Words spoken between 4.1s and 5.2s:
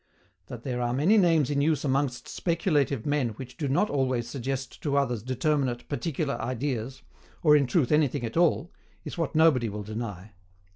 suggest to